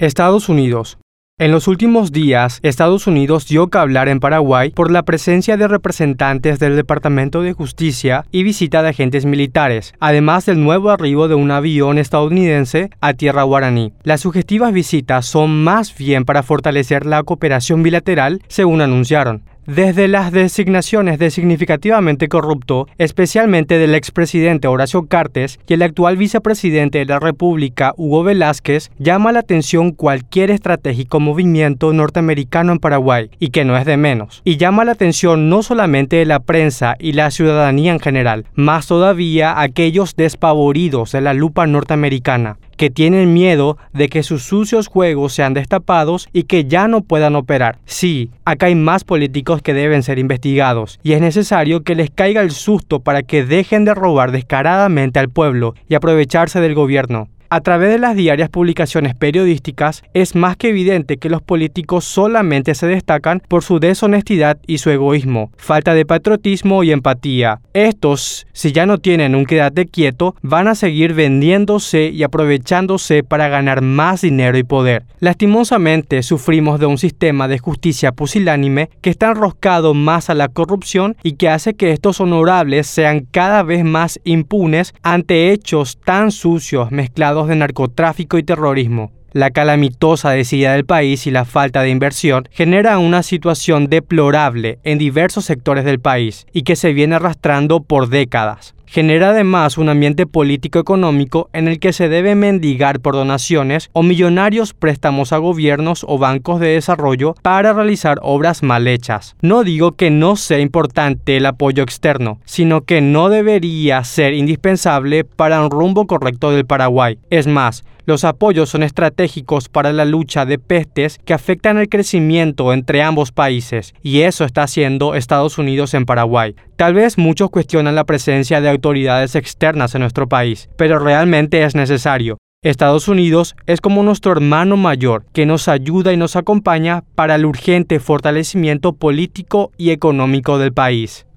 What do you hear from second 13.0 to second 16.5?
a tierra guaraní. Las sugestivas visitas son más bien para